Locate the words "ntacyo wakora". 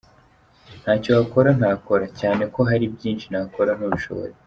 0.81-1.49